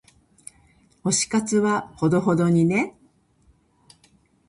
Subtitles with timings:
[1.03, 2.95] 推し活はほどほどにね。